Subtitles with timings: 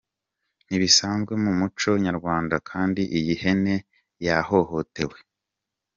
[0.67, 3.75] Ntibisanzwe mu muco nyarwanda kandi iyi hene
[4.25, 5.17] yahohotewe.